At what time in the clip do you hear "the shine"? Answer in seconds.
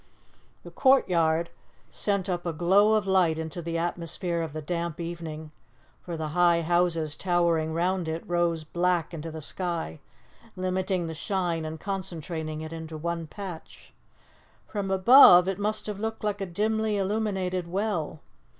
11.05-11.65